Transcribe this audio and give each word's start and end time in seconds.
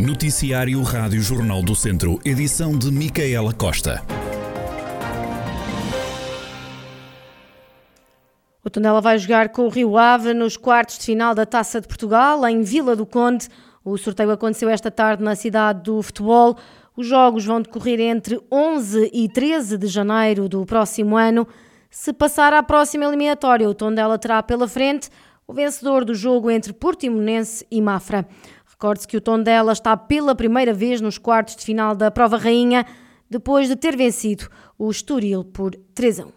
Noticiário 0.00 0.82
Rádio 0.82 1.20
Jornal 1.20 1.62
do 1.62 1.76
Centro, 1.76 2.18
edição 2.24 2.72
de 2.72 2.90
Micaela 2.90 3.52
Costa. 3.52 4.02
O 8.64 8.70
Tondela 8.70 9.02
vai 9.02 9.18
jogar 9.18 9.50
com 9.50 9.66
o 9.66 9.68
Rio 9.68 9.98
Ave 9.98 10.32
nos 10.32 10.56
quartos 10.56 10.96
de 10.98 11.04
final 11.04 11.34
da 11.34 11.44
Taça 11.44 11.82
de 11.82 11.86
Portugal, 11.86 12.48
em 12.48 12.62
Vila 12.62 12.96
do 12.96 13.04
Conde. 13.04 13.46
O 13.84 13.98
sorteio 13.98 14.30
aconteceu 14.30 14.70
esta 14.70 14.90
tarde 14.90 15.22
na 15.22 15.36
cidade 15.36 15.82
do 15.82 16.00
futebol. 16.00 16.56
Os 16.96 17.06
jogos 17.06 17.44
vão 17.44 17.60
decorrer 17.60 18.00
entre 18.00 18.40
11 18.50 19.10
e 19.12 19.28
13 19.28 19.76
de 19.76 19.86
janeiro 19.86 20.48
do 20.48 20.64
próximo 20.64 21.14
ano. 21.14 21.46
Se 21.90 22.10
passar 22.10 22.54
à 22.54 22.62
próxima 22.62 23.04
eliminatória, 23.04 23.68
o 23.68 23.74
Tondela 23.74 24.18
terá 24.18 24.42
pela 24.42 24.66
frente 24.66 25.10
o 25.46 25.52
vencedor 25.52 26.04
do 26.04 26.14
jogo 26.14 26.50
entre 26.50 26.72
Portimonense 26.72 27.66
e 27.70 27.82
Mafra. 27.82 28.26
Recorde-se 28.80 29.06
que 29.06 29.18
o 29.18 29.20
Tondela 29.20 29.72
está 29.72 29.94
pela 29.94 30.34
primeira 30.34 30.72
vez 30.72 31.02
nos 31.02 31.18
quartos 31.18 31.54
de 31.54 31.62
final 31.62 31.94
da 31.94 32.10
Prova 32.10 32.38
Rainha, 32.38 32.86
depois 33.28 33.68
de 33.68 33.76
ter 33.76 33.94
vencido 33.94 34.48
o 34.78 34.90
Estoril 34.90 35.44
por 35.44 35.74
3 35.94 36.20
a 36.20 36.24
1. 36.24 36.32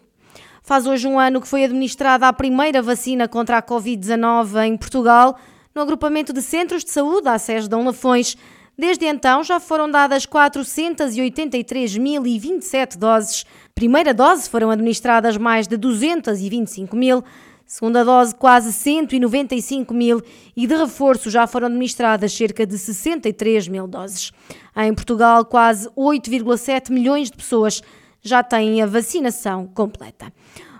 Faz 0.62 0.86
hoje 0.86 1.08
um 1.08 1.18
ano 1.18 1.40
que 1.40 1.48
foi 1.48 1.64
administrada 1.64 2.28
a 2.28 2.32
primeira 2.34 2.82
vacina 2.82 3.26
contra 3.26 3.56
a 3.56 3.62
Covid-19 3.62 4.62
em 4.62 4.76
Portugal, 4.76 5.38
no 5.74 5.80
agrupamento 5.80 6.34
de 6.34 6.42
centros 6.42 6.84
de 6.84 6.90
saúde 6.90 7.28
à 7.28 7.38
SES 7.38 7.66
Dom 7.66 7.82
Lafões. 7.82 8.36
Desde 8.76 9.06
então 9.06 9.42
já 9.42 9.58
foram 9.58 9.90
dadas 9.90 10.26
483.027 10.26 12.98
doses. 12.98 13.46
Primeira 13.74 14.12
dose 14.12 14.50
foram 14.50 14.70
administradas 14.70 15.38
mais 15.38 15.66
de 15.66 15.78
225 15.78 16.94
mil 16.94 17.24
Segunda 17.66 18.04
dose, 18.04 18.34
quase 18.34 18.72
195 18.72 19.94
mil 19.94 20.20
e 20.54 20.66
de 20.66 20.76
reforço 20.76 21.30
já 21.30 21.46
foram 21.46 21.66
administradas 21.66 22.32
cerca 22.34 22.66
de 22.66 22.76
63 22.76 23.68
mil 23.68 23.86
doses. 23.86 24.32
Em 24.76 24.94
Portugal, 24.94 25.46
quase 25.46 25.88
8,7 25.90 26.90
milhões 26.92 27.30
de 27.30 27.36
pessoas 27.38 27.82
já 28.20 28.42
têm 28.42 28.82
a 28.82 28.86
vacinação 28.86 29.66
completa. 29.66 30.30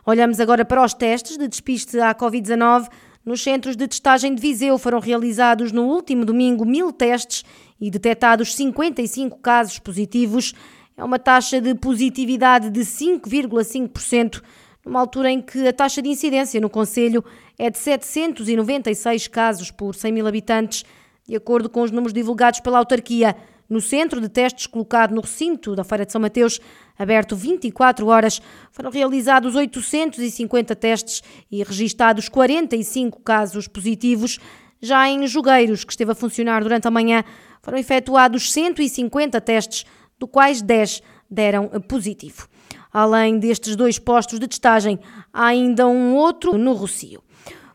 Olhamos 0.04 0.38
agora 0.40 0.62
para 0.62 0.84
os 0.84 0.92
testes 0.92 1.38
de 1.38 1.48
despiste 1.48 1.98
à 1.98 2.14
Covid-19. 2.14 2.88
Nos 3.24 3.42
centros 3.42 3.74
de 3.74 3.88
testagem 3.88 4.34
de 4.34 4.42
Viseu 4.42 4.76
foram 4.76 5.00
realizados 5.00 5.72
no 5.72 5.84
último 5.84 6.26
domingo 6.26 6.66
mil 6.66 6.92
testes 6.92 7.42
e 7.80 7.90
detectados 7.90 8.54
55 8.54 9.38
casos 9.38 9.78
positivos. 9.78 10.52
É 10.94 11.02
uma 11.02 11.18
taxa 11.18 11.62
de 11.62 11.74
positividade 11.74 12.68
de 12.68 12.80
5,5% 12.80 14.42
numa 14.84 15.00
altura 15.00 15.30
em 15.30 15.40
que 15.40 15.66
a 15.66 15.72
taxa 15.72 16.02
de 16.02 16.08
incidência 16.08 16.60
no 16.60 16.68
Conselho 16.68 17.24
é 17.58 17.70
de 17.70 17.78
796 17.78 19.28
casos 19.28 19.70
por 19.70 19.94
100 19.94 20.12
mil 20.12 20.26
habitantes, 20.26 20.84
de 21.26 21.34
acordo 21.34 21.70
com 21.70 21.82
os 21.82 21.90
números 21.90 22.12
divulgados 22.12 22.60
pela 22.60 22.78
autarquia. 22.78 23.36
No 23.68 23.80
centro 23.80 24.20
de 24.20 24.28
testes 24.28 24.66
colocado 24.66 25.14
no 25.14 25.22
recinto 25.22 25.74
da 25.74 25.84
Feira 25.84 26.04
de 26.04 26.12
São 26.12 26.20
Mateus, 26.20 26.60
aberto 26.98 27.34
24 27.34 28.06
horas, 28.06 28.40
foram 28.70 28.90
realizados 28.90 29.54
850 29.54 30.76
testes 30.76 31.22
e 31.50 31.62
registados 31.62 32.28
45 32.28 33.20
casos 33.22 33.66
positivos. 33.66 34.38
Já 34.82 35.08
em 35.08 35.26
Jogueiros, 35.26 35.82
que 35.82 35.92
esteve 35.92 36.12
a 36.12 36.14
funcionar 36.14 36.62
durante 36.62 36.86
a 36.86 36.90
manhã, 36.90 37.24
foram 37.62 37.78
efetuados 37.78 38.52
150 38.52 39.40
testes, 39.40 39.86
do 40.18 40.28
quais 40.28 40.60
10 40.60 41.02
deram 41.30 41.68
positivo. 41.88 42.46
Além 42.94 43.40
destes 43.40 43.74
dois 43.74 43.98
postos 43.98 44.38
de 44.38 44.46
testagem, 44.46 45.00
há 45.32 45.46
ainda 45.46 45.84
um 45.84 46.14
outro 46.14 46.56
no 46.56 46.74
Rocio. 46.74 47.20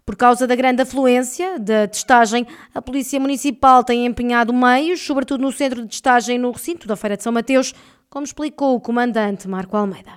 Por 0.05 0.15
causa 0.15 0.47
da 0.47 0.55
grande 0.55 0.81
afluência 0.81 1.59
da 1.59 1.89
testagem, 1.89 2.47
a 2.73 2.81
Polícia 2.81 3.19
Municipal 3.19 3.83
tem 3.83 4.05
empenhado 4.05 4.53
meios, 4.53 5.05
sobretudo 5.05 5.41
no 5.41 5.51
centro 5.51 5.81
de 5.81 5.89
testagem 5.89 6.39
no 6.39 6.51
recinto 6.51 6.87
da 6.87 6.95
Feira 6.95 7.17
de 7.17 7.23
São 7.23 7.33
Mateus, 7.33 7.73
como 8.09 8.23
explicou 8.23 8.75
o 8.75 8.79
comandante 8.79 9.45
Marco 9.45 9.75
Almeida. 9.75 10.11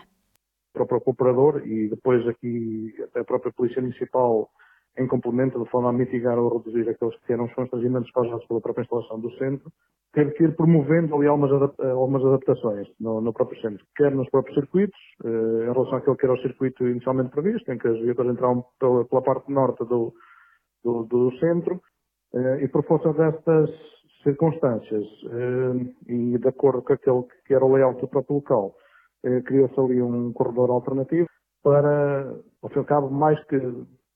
O 0.71 0.73
próprio 0.73 1.01
cooperador 1.01 1.67
e 1.67 1.89
depois 1.89 2.25
aqui 2.29 2.95
a 3.17 3.25
própria 3.25 3.53
Polícia 3.53 3.83
Municipal 3.83 4.49
em 4.99 5.07
complemento, 5.07 5.63
de 5.63 5.71
forma 5.71 5.89
a 5.89 5.93
mitigar 5.93 6.39
ou 6.39 6.59
reduzir 6.59 6.89
aqueles 6.89 7.17
que 7.21 7.33
eram 7.33 7.45
os 7.45 7.55
constrangimentos 7.55 8.11
causados 8.11 8.47
pela 8.47 8.61
própria 8.61 8.83
instalação 8.83 9.21
do 9.21 9.31
centro, 9.37 9.71
teve 10.13 10.33
que 10.33 10.45
ir 10.45 10.55
promovendo 10.55 11.15
ali 11.15 11.27
algumas, 11.27 11.79
algumas 11.81 12.25
adaptações 12.25 12.87
no, 13.01 13.21
no, 13.21 13.33
próprio 13.33 13.61
centro, 13.63 13.85
quer 13.97 14.13
nos 14.13 14.29
próprios 14.29 14.55
circuitos, 14.55 14.99
eh, 15.25 15.29
em 15.29 15.73
relação 15.73 15.97
àquilo 15.97 16.17
que 16.17 16.27
era 16.27 16.35
o 16.35 16.43
circuito 16.43 16.87
inicialmente 16.87 17.31
previsto, 17.31 17.73
em 17.73 17.79
que 17.79 17.89
as 17.89 17.99
viaturas 18.01 18.35
entravam 18.35 18.65
pela, 18.79 19.05
pela 19.07 19.23
parte 19.23 19.51
norte 19.51 19.83
do, 19.87 20.13
do, 20.85 21.05
do 21.05 21.33
centro, 21.39 21.81
eh, 22.35 22.65
e 22.65 22.69
por 22.69 22.85
força 22.85 23.13
destas 23.15 23.71
circunstâncias 24.23 25.05
eh, 25.31 25.93
e 26.09 26.39
de 26.39 26.49
acordo 26.49 26.83
com 26.83 26.93
aquele 26.93 27.23
que 27.45 27.55
era 27.55 27.65
o 27.65 27.73
layout 27.73 28.01
do 28.01 28.09
próprio 28.09 28.37
local, 28.37 28.75
eh, 29.25 29.41
criou-se 29.43 29.79
ali 29.79 30.01
um 30.01 30.33
corredor 30.33 30.71
alternativo 30.71 31.27
para, 31.63 32.35
ao 32.63 32.69
fim 32.71 32.77
e 32.77 32.79
ao 32.79 32.85
cabo, 32.85 33.11
mais 33.11 33.43
que 33.45 33.57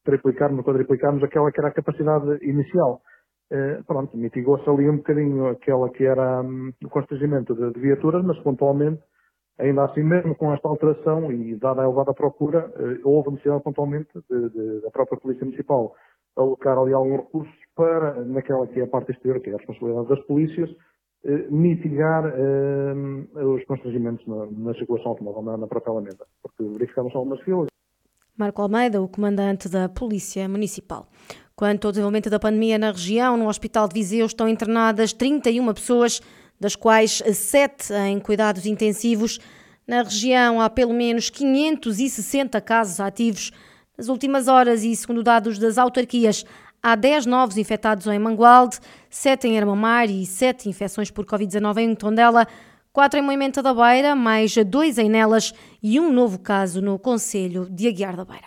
triplicarmos, 0.06 0.64
quadriplicarmos 0.64 1.22
aquela 1.22 1.52
que 1.52 1.60
era 1.60 1.68
a 1.68 1.74
capacidade 1.74 2.38
inicial. 2.42 3.02
Eh, 3.50 3.80
pronto, 3.86 4.16
mitigou-se 4.16 4.68
ali 4.68 4.88
um 4.88 4.96
bocadinho 4.96 5.48
aquela 5.48 5.88
que 5.90 6.04
era 6.04 6.40
um, 6.42 6.72
o 6.84 6.88
constrangimento 6.88 7.54
de, 7.54 7.72
de, 7.72 7.80
viaturas, 7.80 8.24
mas 8.24 8.38
pontualmente, 8.40 9.00
ainda 9.58 9.84
assim 9.84 10.02
mesmo 10.02 10.34
com 10.34 10.52
esta 10.52 10.68
alteração 10.68 11.30
e 11.30 11.54
dada 11.56 11.82
a 11.82 11.84
elevada 11.84 12.12
procura, 12.12 12.72
eh, 12.76 13.00
houve 13.04 13.30
necessidade 13.30 13.62
pontualmente 13.62 14.10
de, 14.28 14.50
de, 14.50 14.80
da 14.80 14.90
própria 14.90 15.18
Polícia 15.20 15.44
Municipal 15.44 15.94
alocar 16.36 16.76
ali 16.76 16.92
alguns 16.92 17.18
recursos 17.18 17.54
para, 17.76 18.24
naquela 18.24 18.66
que 18.66 18.80
é 18.80 18.84
a 18.84 18.88
parte 18.88 19.12
exterior, 19.12 19.40
que 19.40 19.50
é 19.50 19.54
a 19.54 19.58
responsabilidade 19.58 20.08
das 20.08 20.20
polícias, 20.26 20.68
eh, 21.24 21.46
mitigar 21.50 22.24
os 23.34 23.64
constrangimentos 23.64 24.26
na, 24.26 24.46
na 24.46 24.74
circulação 24.74 25.12
automóvel, 25.12 25.42
na, 25.42 25.56
na 25.56 25.66
própria 25.68 25.92
Alameda, 25.92 26.26
porque 26.42 26.64
verificamos 26.64 27.14
algumas 27.14 27.40
filas. 27.42 27.75
Marco 28.36 28.60
Almeida, 28.60 29.00
o 29.00 29.08
comandante 29.08 29.66
da 29.66 29.88
Polícia 29.88 30.46
Municipal. 30.46 31.08
Quanto 31.54 31.86
ao 31.86 31.92
desenvolvimento 31.92 32.28
da 32.28 32.38
pandemia 32.38 32.78
na 32.78 32.90
região, 32.90 33.34
no 33.34 33.48
Hospital 33.48 33.88
de 33.88 33.94
Viseu 33.94 34.26
estão 34.26 34.46
internadas 34.46 35.14
31 35.14 35.72
pessoas, 35.72 36.20
das 36.60 36.76
quais 36.76 37.22
7 37.32 37.94
em 37.94 38.20
cuidados 38.20 38.66
intensivos. 38.66 39.40
Na 39.86 40.02
região 40.02 40.60
há 40.60 40.68
pelo 40.68 40.92
menos 40.92 41.30
560 41.30 42.60
casos 42.60 43.00
ativos. 43.00 43.52
Nas 43.96 44.08
últimas 44.08 44.48
horas, 44.48 44.84
e 44.84 44.94
segundo 44.94 45.22
dados 45.22 45.58
das 45.58 45.78
autarquias, 45.78 46.44
há 46.82 46.94
10 46.94 47.24
novos 47.24 47.56
infectados 47.56 48.06
em 48.06 48.18
Mangualde, 48.18 48.78
7 49.08 49.48
em 49.48 49.58
Armamar 49.58 50.10
e 50.10 50.26
7 50.26 50.68
infecções 50.68 51.10
por 51.10 51.24
Covid-19 51.24 51.78
em 51.78 51.94
Tondela 51.94 52.46
quatro 52.96 53.20
em 53.20 53.22
Moimenta 53.22 53.62
da 53.62 53.74
Beira, 53.74 54.16
mais 54.16 54.54
dois 54.64 54.96
em 54.96 55.10
Nelas 55.10 55.52
e 55.82 56.00
um 56.00 56.10
novo 56.10 56.38
caso 56.38 56.80
no 56.80 56.98
Conselho 56.98 57.68
de 57.70 57.86
Aguiar 57.88 58.16
da 58.16 58.24
Beira. 58.24 58.46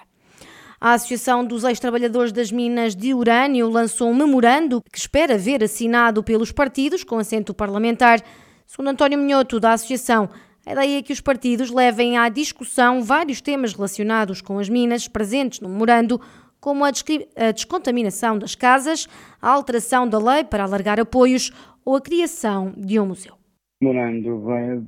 A 0.81 0.93
Associação 0.93 1.45
dos 1.45 1.63
Ex-Trabalhadores 1.63 2.31
das 2.31 2.51
Minas 2.51 2.95
de 2.95 3.13
Urânio 3.13 3.69
lançou 3.69 4.09
um 4.09 4.15
memorando 4.15 4.81
que 4.91 4.97
espera 4.97 5.38
ver 5.38 5.63
assinado 5.63 6.23
pelos 6.23 6.51
partidos 6.51 7.03
com 7.03 7.19
assento 7.19 7.53
parlamentar. 7.53 8.23
Segundo 8.65 8.88
António 8.88 9.19
Minhoto, 9.19 9.59
da 9.59 9.73
Associação, 9.73 10.27
a 10.65 10.71
ideia 10.71 10.97
é 10.97 11.03
que 11.03 11.13
os 11.13 11.21
partidos 11.21 11.69
levem 11.69 12.17
à 12.17 12.27
discussão 12.27 13.03
vários 13.03 13.41
temas 13.41 13.73
relacionados 13.73 14.41
com 14.41 14.57
as 14.57 14.67
minas 14.67 15.07
presentes 15.07 15.59
no 15.59 15.69
memorando, 15.69 16.19
como 16.59 16.83
a, 16.85 16.88
a 16.89 17.51
descontaminação 17.51 18.35
das 18.39 18.55
casas, 18.55 19.07
a 19.39 19.47
alteração 19.51 20.07
da 20.07 20.17
lei 20.17 20.43
para 20.43 20.63
alargar 20.63 20.99
apoios 20.99 21.51
ou 21.85 21.95
a 21.95 22.01
criação 22.01 22.73
de 22.75 22.99
um 22.99 23.05
museu 23.05 23.38
memorando 23.81 24.44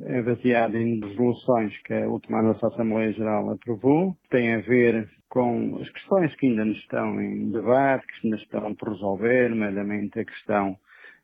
é 0.06 0.22
baseado 0.22 0.75
em 0.75 1.00
resoluções 1.00 1.78
que 1.84 1.94
a 1.94 2.07
última 2.07 2.41
nossa 2.41 2.68
Assembleia 2.68 3.13
Geral 3.13 3.52
aprovou, 3.52 4.16
tem 4.29 4.53
a 4.53 4.62
ver 4.62 5.10
com 5.30 5.77
as 5.81 5.89
questões 5.89 6.36
que 6.36 6.48
ainda 6.48 6.65
estão 6.68 7.21
em 7.21 7.51
debate, 7.51 8.06
que 8.06 8.27
ainda 8.27 8.38
estão 8.38 8.75
por 8.75 8.89
resolver, 8.89 9.50
nomeadamente 9.50 10.19
a 10.19 10.25
questão 10.25 10.75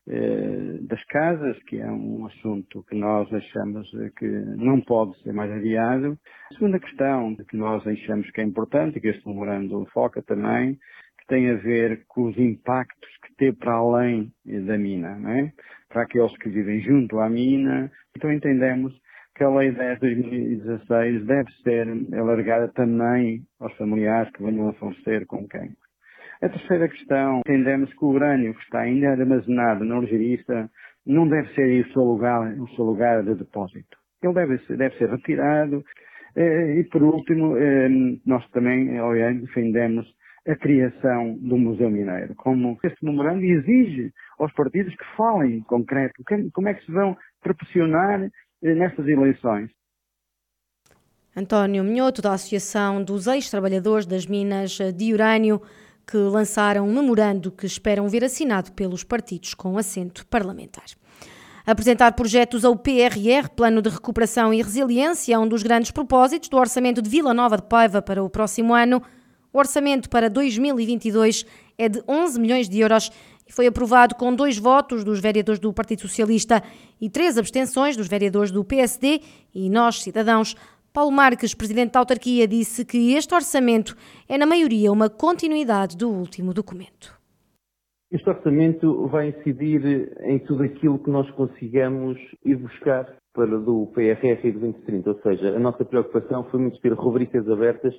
eh, 0.07 0.77
das 0.83 1.03
casas, 1.07 1.61
que 1.63 1.77
é 1.77 1.91
um 1.91 2.25
assunto 2.25 2.81
que 2.83 2.95
nós 2.95 3.27
achamos 3.33 3.89
que 4.17 4.25
não 4.55 4.79
pode 4.79 5.21
ser 5.21 5.33
mais 5.33 5.51
adiado. 5.51 6.17
A 6.49 6.53
segunda 6.53 6.79
questão 6.79 7.35
que 7.35 7.57
nós 7.57 7.85
achamos 7.85 8.31
que 8.31 8.39
é 8.39 8.45
importante, 8.45 8.97
e 8.97 9.01
que 9.01 9.09
este 9.09 9.27
memorando 9.27 9.85
foca 9.93 10.21
também, 10.21 10.79
tem 11.27 11.49
a 11.49 11.55
ver 11.55 12.05
com 12.07 12.23
os 12.23 12.37
impactos 12.37 13.09
que 13.23 13.35
teve 13.35 13.57
para 13.57 13.73
além 13.73 14.31
da 14.45 14.77
mina, 14.77 15.17
é? 15.31 15.51
para 15.89 16.03
aqueles 16.03 16.35
que 16.37 16.49
vivem 16.49 16.81
junto 16.81 17.19
à 17.19 17.29
mina. 17.29 17.91
Então 18.15 18.31
entendemos 18.31 18.93
que 19.35 19.43
a 19.43 19.49
Lei 19.49 19.71
10 19.71 19.99
de 19.99 20.15
2016 20.15 21.25
deve 21.25 21.51
ser 21.63 21.87
alargada 22.17 22.67
também 22.69 23.43
aos 23.59 23.75
familiares 23.77 24.31
que 24.31 24.43
venham 24.43 24.69
a 24.69 24.73
falecer 24.73 25.25
com 25.27 25.47
quem. 25.47 25.71
A 26.41 26.49
terceira 26.49 26.87
questão, 26.87 27.39
entendemos 27.39 27.91
que 27.93 28.05
o 28.05 28.09
urânio 28.09 28.53
que 28.53 28.61
está 28.61 28.81
ainda 28.81 29.09
armazenado 29.09 29.83
na 29.83 29.95
algerista 29.95 30.69
não 31.05 31.27
deve 31.27 31.53
ser 31.53 31.85
o 31.85 31.93
seu 31.93 32.03
lugar, 32.03 32.53
o 32.59 32.67
seu 32.69 32.85
lugar 32.85 33.23
de 33.23 33.35
depósito. 33.35 33.97
Ele 34.21 34.33
deve 34.33 34.57
ser, 34.59 34.77
deve 34.77 34.97
ser 34.97 35.09
retirado. 35.09 35.83
Eh, 36.35 36.79
e 36.79 36.83
por 36.85 37.01
último, 37.01 37.57
eh, 37.57 37.89
nós 38.25 38.47
também, 38.49 38.99
obviamente, 38.99 39.45
defendemos 39.45 40.05
a 40.47 40.55
criação 40.55 41.37
do 41.39 41.57
Museu 41.57 41.89
Mineiro, 41.89 42.33
como 42.35 42.79
este 42.83 43.03
memorando 43.03 43.43
exige 43.43 44.13
aos 44.39 44.51
partidos 44.53 44.95
que 44.95 45.05
falem 45.17 45.57
em 45.57 45.61
concreto 45.61 46.23
como 46.53 46.69
é 46.69 46.73
que 46.73 46.85
se 46.85 46.91
vão 46.91 47.17
proporcionar 47.41 48.29
eh, 48.63 48.73
nestas 48.73 49.07
eleições. 49.07 49.69
António 51.35 51.83
Minhoto, 51.83 52.21
da 52.21 52.33
Associação 52.33 53.03
dos 53.03 53.27
Ex-Trabalhadores 53.27 54.07
das 54.07 54.25
Minas 54.25 54.77
de 54.95 55.13
Urânio, 55.13 55.61
que 56.09 56.17
lançaram 56.17 56.87
um 56.87 56.93
memorando 56.93 57.51
que 57.51 57.65
esperam 57.65 58.07
ver 58.07 58.23
assinado 58.23 58.71
pelos 58.71 59.03
partidos 59.03 59.53
com 59.53 59.77
assento 59.77 60.25
parlamentar. 60.25 60.85
Apresentar 61.65 62.13
projetos 62.13 62.63
ao 62.63 62.77
PRR, 62.77 63.49
Plano 63.53 63.81
de 63.81 63.89
Recuperação 63.89 64.53
e 64.53 64.61
Resiliência, 64.61 65.35
é 65.35 65.37
um 65.37 65.47
dos 65.47 65.61
grandes 65.61 65.91
propósitos 65.91 66.47
do 66.47 66.55
Orçamento 66.55 67.01
de 67.01 67.09
Vila 67.09 67.33
Nova 67.33 67.57
de 67.57 67.63
Paiva 67.63 68.01
para 68.01 68.23
o 68.23 68.29
próximo 68.29 68.73
ano. 68.73 69.03
O 69.53 69.59
orçamento 69.59 70.09
para 70.09 70.29
2022 70.29 71.45
é 71.77 71.87
de 71.87 72.01
11 72.07 72.39
milhões 72.39 72.67
de 72.67 72.79
euros 72.79 73.09
e 73.47 73.53
foi 73.53 73.67
aprovado 73.67 74.15
com 74.15 74.35
dois 74.35 74.57
votos 74.57 75.03
dos 75.03 75.19
vereadores 75.21 75.59
do 75.59 75.71
Partido 75.71 76.01
Socialista 76.01 76.61
e 76.99 77.09
três 77.09 77.37
abstenções 77.37 77.95
dos 77.95 78.07
vereadores 78.07 78.51
do 78.51 78.63
PSD 78.63 79.21
e 79.55 79.69
nós, 79.69 80.01
cidadãos. 80.01 80.55
Paulo 80.93 81.11
Marques, 81.11 81.53
presidente 81.53 81.91
da 81.91 81.99
autarquia, 81.99 82.47
disse 82.47 82.83
que 82.83 83.13
este 83.13 83.33
orçamento 83.33 83.95
é, 84.27 84.37
na 84.37 84.45
maioria, 84.45 84.91
uma 84.91 85.09
continuidade 85.09 85.95
do 85.95 86.09
último 86.09 86.53
documento. 86.53 87.15
Este 88.11 88.29
orçamento 88.29 89.07
vai 89.07 89.29
incidir 89.29 90.11
em 90.21 90.39
tudo 90.39 90.63
aquilo 90.63 90.97
que 90.97 91.09
nós 91.09 91.29
consigamos 91.31 92.17
ir 92.43 92.55
buscar 92.55 93.15
para 93.33 93.59
do 93.59 93.85
PRR 93.93 94.47
e 94.47 94.51
do 94.51 94.59
2030, 94.59 95.09
ou 95.09 95.21
seja, 95.21 95.55
a 95.55 95.59
nossa 95.59 95.85
preocupação 95.85 96.45
foi 96.45 96.59
muito 96.59 96.79
ter 96.79 96.93
rubricas 96.93 97.47
abertas 97.49 97.93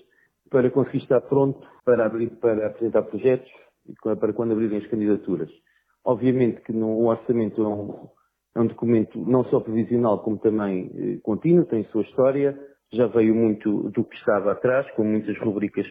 para 0.50 0.70
conseguir 0.70 0.98
estar 0.98 1.20
pronto 1.22 1.66
para, 1.84 2.06
abrir, 2.06 2.30
para 2.36 2.66
apresentar 2.66 3.02
projetos 3.02 3.50
e 3.86 3.94
para 4.16 4.32
quando 4.32 4.52
abrirem 4.52 4.78
as 4.78 4.86
candidaturas. 4.86 5.50
Obviamente 6.04 6.60
que 6.62 6.72
o 6.72 7.06
orçamento 7.06 7.62
é 7.62 7.68
um, 7.68 8.08
é 8.56 8.60
um, 8.60 8.66
documento 8.66 9.18
não 9.18 9.44
só 9.44 9.60
provisional 9.60 10.22
como 10.22 10.38
também 10.38 10.90
eh, 10.94 11.20
contínuo, 11.22 11.66
tem 11.66 11.84
sua 11.84 12.02
história, 12.02 12.58
já 12.92 13.06
veio 13.06 13.34
muito 13.34 13.90
do 13.90 14.04
que 14.04 14.16
estava 14.16 14.52
atrás, 14.52 14.90
como 14.92 15.10
muitas 15.10 15.38
rubricas 15.38 15.86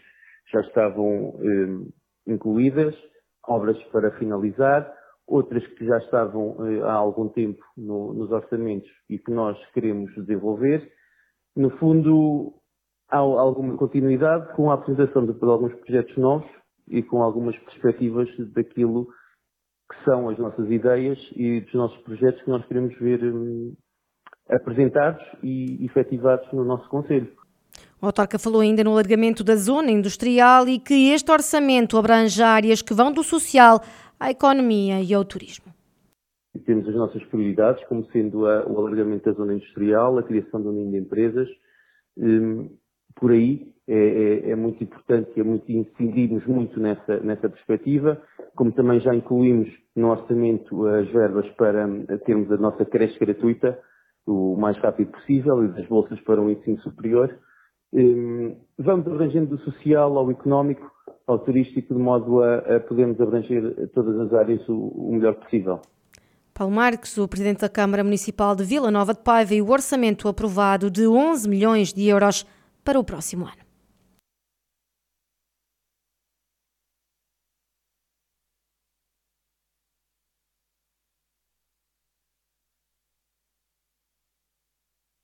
já 0.52 0.62
estavam 0.62 1.40
eh, 1.42 2.32
incluídas 2.34 2.96
obras 3.48 3.82
para 3.86 4.12
finalizar, 4.18 4.94
outras 5.26 5.66
que 5.68 5.86
já 5.86 5.98
estavam 6.00 6.56
eh, 6.68 6.82
há 6.82 6.94
algum 6.94 7.30
tempo 7.30 7.64
no, 7.76 8.14
nos 8.14 8.32
orçamentos 8.32 8.90
e 9.10 9.18
que 9.18 9.32
nós 9.32 9.58
queremos 9.74 10.14
desenvolver. 10.16 10.92
No 11.56 11.70
fundo, 11.78 12.54
há 13.10 13.18
alguma 13.18 13.78
continuidade 13.78 14.54
com 14.56 14.70
a 14.70 14.76
apresentação 14.76 15.26
de, 15.26 15.34
de 15.34 15.46
alguns 15.46 15.74
projetos 15.76 16.16
novos 16.18 16.50
e 16.88 17.02
com 17.02 17.22
algumas 17.22 17.58
perspectivas 17.60 18.30
daquilo 18.54 19.08
que 19.90 20.04
são 20.04 20.30
as 20.30 20.38
nossas 20.38 20.70
ideias 20.70 21.18
e 21.36 21.62
dos 21.62 21.74
nossos 21.74 21.98
projetos 22.00 22.42
que 22.44 22.50
nós 22.50 22.66
queremos 22.66 22.98
ver 23.00 23.24
hum, 23.24 23.74
apresentados 24.50 25.24
e 25.42 25.86
efetivados 25.86 26.52
no 26.52 26.64
nosso 26.64 26.88
Conselho. 26.90 27.32
O 28.02 28.06
autarca 28.06 28.38
falou 28.38 28.62
ainda 28.62 28.84
no 28.84 28.92
alargamento 28.92 29.44
da 29.44 29.56
zona 29.56 29.92
industrial 29.92 30.68
e 30.68 30.80
que 30.80 31.12
este 31.12 31.32
orçamento 31.32 31.98
abrange 31.98 32.42
áreas 32.44 32.82
que 32.82 32.94
vão 32.94 33.12
do 33.12 33.24
social 33.24 33.80
à 34.20 34.30
economia 34.30 35.02
e 35.02 35.14
ao 35.14 35.26
turismo. 35.26 35.74
Temos 36.66 36.88
as 36.88 36.96
nossas 36.96 37.24
prioridades, 37.26 37.84
como 37.88 38.06
sendo 38.12 38.46
a, 38.48 38.66
o 38.68 38.78
alargamento 38.80 39.26
da 39.26 39.38
zona 39.38 39.54
industrial, 39.54 40.18
a 40.18 40.24
criação 40.24 40.62
de 40.62 40.68
um 40.68 40.92
de 40.92 40.98
empresas. 40.98 41.48
Um, 42.18 42.77
por 43.20 43.32
aí 43.32 43.68
é, 43.88 43.94
é, 43.94 44.52
é, 44.52 44.56
muito 44.56 44.84
importante 44.84 45.32
e 45.36 45.40
é 45.40 45.44
muito 45.44 45.72
incidirmos 45.72 46.46
muito 46.46 46.80
nessa, 46.80 47.20
nessa 47.22 47.50
perspectiva, 47.50 48.22
como 48.56 48.72
também 48.72 49.00
já 49.00 49.16
incluímos 49.16 49.70
no 49.96 50.10
orçamento 50.10 50.86
as 50.88 51.08
verbas 51.10 51.48
para 51.52 51.88
termos 52.26 52.52
a 52.52 52.58
nossa 52.58 52.86
creche 52.86 53.18
gratuita 53.20 53.80
o 54.28 54.58
mais 54.58 54.78
rápido 54.78 55.12
possível 55.12 55.64
e 55.64 55.70
das 55.70 55.88
bolsas 55.88 56.20
para 56.22 56.42
o 56.42 56.52
ensino 56.52 56.80
superior. 56.82 57.34
Hum, 57.94 58.58
vamos 58.78 59.08
abrangendo 59.08 59.56
do 59.56 59.64
social 59.64 60.18
ao 60.18 60.30
económico, 60.30 60.92
ao 61.26 61.40
turístico, 61.40 61.94
de 61.94 62.00
modo 62.00 62.44
a, 62.44 62.58
a 62.58 62.80
podermos 62.82 63.20
abranger 63.22 63.90
todas 63.94 64.20
as 64.20 64.34
áreas 64.34 64.68
o, 64.68 64.74
o 64.74 65.14
melhor 65.14 65.36
possível. 65.36 65.80
Paulo 66.54 66.74
Marques, 66.74 67.18
o 67.18 67.28
Presidente 67.28 67.62
da 67.62 67.70
Câmara 67.70 68.04
Municipal 68.04 68.56
de 68.56 68.66
Vila 68.66 68.92
Nova 68.92 69.14
de 69.14 69.22
Paiva 69.22 69.54
e 69.54 69.62
o 69.62 69.70
orçamento 69.70 70.28
aprovado 70.28 70.92
de 70.92 71.08
11 71.08 71.48
milhões 71.48 71.94
de 71.94 72.08
euros 72.10 72.46
para 72.88 72.98
o 72.98 73.04
próximo 73.04 73.46
ano. 73.46 73.67